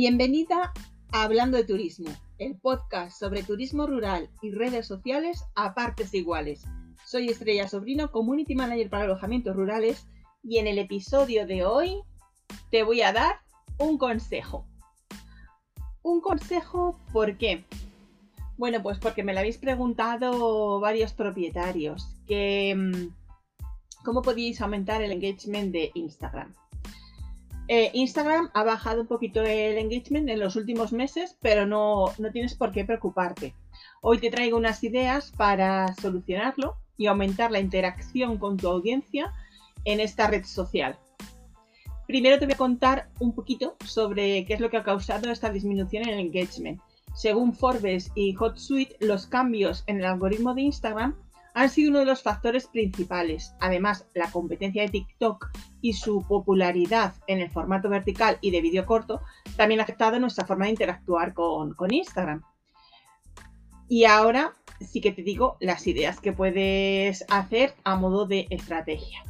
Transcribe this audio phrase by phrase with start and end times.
[0.00, 0.72] Bienvenida
[1.10, 6.62] a Hablando de Turismo, el podcast sobre turismo rural y redes sociales a partes iguales.
[7.04, 10.06] Soy Estrella Sobrino, Community Manager para alojamientos rurales
[10.44, 12.00] y en el episodio de hoy
[12.70, 13.40] te voy a dar
[13.78, 14.68] un consejo.
[16.02, 17.64] Un consejo, ¿por qué?
[18.56, 25.10] Bueno, pues porque me lo habéis preguntado varios propietarios, que mm, cómo podéis aumentar el
[25.10, 26.54] engagement de Instagram.
[27.70, 32.32] Eh, Instagram ha bajado un poquito el engagement en los últimos meses, pero no, no
[32.32, 33.54] tienes por qué preocuparte.
[34.00, 39.34] Hoy te traigo unas ideas para solucionarlo y aumentar la interacción con tu audiencia
[39.84, 40.98] en esta red social.
[42.06, 45.50] Primero te voy a contar un poquito sobre qué es lo que ha causado esta
[45.50, 46.80] disminución en el engagement.
[47.14, 51.16] Según Forbes y HotSuite, los cambios en el algoritmo de Instagram
[51.58, 53.52] han sido uno de los factores principales.
[53.58, 58.86] Además, la competencia de TikTok y su popularidad en el formato vertical y de vídeo
[58.86, 59.22] corto
[59.56, 62.42] también ha afectado nuestra forma de interactuar con, Instagram.
[63.88, 69.24] Y ahora sí que te digo las ideas que puedes hacer a modo de estrategia.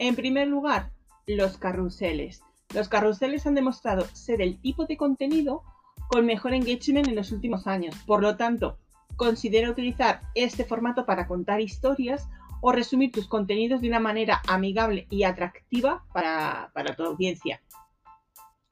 [0.00, 0.90] En primer lugar,
[1.28, 2.42] los carruseles.
[2.74, 5.62] Los carruseles han demostrado ser el tipo de contenido
[6.08, 7.94] con mejor engagement en los últimos años.
[8.04, 8.78] Por lo tanto,
[9.18, 12.26] considera utilizar este formato para contar historias
[12.62, 17.60] o resumir tus contenidos de una manera amigable y atractiva para, tu audiencia.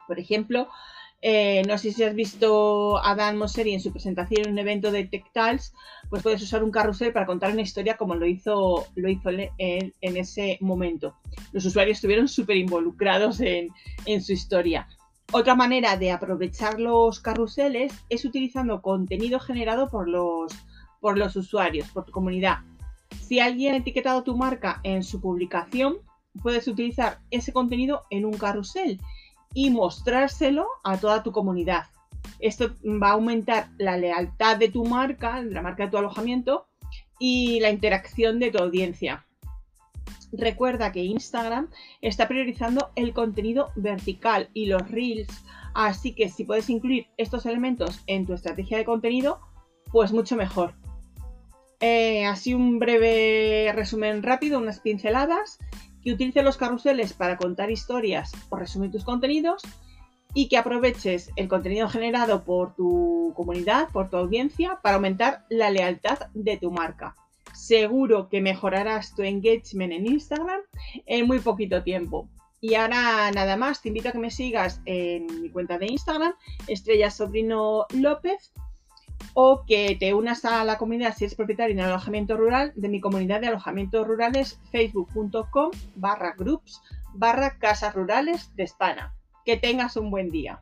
[0.06, 0.68] Por ejemplo,
[1.20, 4.92] eh, no sé si has visto a Dan Mosseri en su presentación en un evento
[4.92, 5.74] de TechTals,
[6.08, 9.50] pues puedes usar un carrusel para contar una historia como lo hizo, lo hizo él
[9.58, 11.16] en, ese momento.
[11.52, 13.70] Los usuarios estuvieron súper involucrados en,
[14.04, 14.86] en su historia.
[15.32, 20.52] Otra manera de aprovechar los carruseles es utilizando contenido generado por los,
[21.00, 22.58] por los usuarios, por tu comunidad.
[23.20, 25.96] Si alguien ha etiquetado tu marca en su publicación,
[26.42, 29.00] puedes utilizar ese contenido en un carrusel
[29.52, 31.86] y mostrárselo a toda tu comunidad.
[32.38, 36.66] Esto va a aumentar la lealtad de tu marca, la marca de tu alojamiento
[37.18, 39.26] y la interacción de tu audiencia.
[40.32, 41.68] Recuerda que Instagram
[42.00, 45.28] está priorizando el contenido vertical y los reels,
[45.74, 49.40] así que si puedes incluir estos elementos en tu estrategia de contenido,
[49.92, 50.74] pues mucho mejor.
[51.80, 55.58] Eh, así un breve resumen rápido, unas pinceladas,
[56.02, 59.62] que utilices los carruseles para contar historias o resumir tus contenidos
[60.34, 65.70] y que aproveches el contenido generado por tu comunidad, por tu audiencia, para aumentar la
[65.70, 67.14] lealtad de tu marca
[67.66, 70.60] seguro que mejorarás tu engagement en Instagram
[71.06, 72.28] en muy poquito tiempo.
[72.60, 76.34] Y ahora nada más, te invito a que me sigas en mi cuenta de Instagram,
[76.66, 78.52] Estrella Sobrino López,
[79.34, 83.00] o que te unas a la comunidad si eres propietario en alojamiento rural de mi
[83.00, 86.80] comunidad de alojamientos rurales facebook.com barra groups
[87.14, 89.12] barra casas rurales de España.
[89.44, 90.60] Que tengas un buen día.